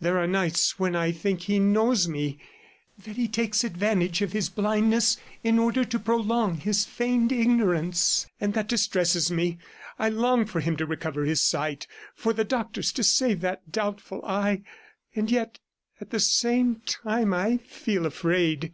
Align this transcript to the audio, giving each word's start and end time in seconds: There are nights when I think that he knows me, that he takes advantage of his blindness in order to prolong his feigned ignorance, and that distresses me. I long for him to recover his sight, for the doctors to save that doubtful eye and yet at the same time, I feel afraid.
There 0.00 0.18
are 0.18 0.28
nights 0.28 0.78
when 0.78 0.94
I 0.94 1.10
think 1.10 1.40
that 1.40 1.44
he 1.46 1.58
knows 1.58 2.06
me, 2.06 2.38
that 2.96 3.16
he 3.16 3.26
takes 3.26 3.64
advantage 3.64 4.22
of 4.22 4.30
his 4.30 4.48
blindness 4.48 5.16
in 5.42 5.58
order 5.58 5.84
to 5.84 5.98
prolong 5.98 6.58
his 6.60 6.84
feigned 6.84 7.32
ignorance, 7.32 8.28
and 8.40 8.54
that 8.54 8.68
distresses 8.68 9.32
me. 9.32 9.58
I 9.98 10.10
long 10.10 10.44
for 10.46 10.60
him 10.60 10.76
to 10.76 10.86
recover 10.86 11.24
his 11.24 11.40
sight, 11.40 11.88
for 12.14 12.32
the 12.32 12.44
doctors 12.44 12.92
to 12.92 13.02
save 13.02 13.40
that 13.40 13.72
doubtful 13.72 14.24
eye 14.24 14.62
and 15.16 15.28
yet 15.28 15.58
at 16.00 16.10
the 16.10 16.20
same 16.20 16.80
time, 16.86 17.34
I 17.34 17.56
feel 17.56 18.06
afraid. 18.06 18.72